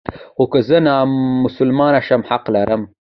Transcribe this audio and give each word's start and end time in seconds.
خو 0.35 0.43
که 0.51 0.59
زه 0.67 0.77
نامسلمان 0.87 1.95
شم 2.07 2.21
حق 2.29 2.45
لرم. 2.53 2.81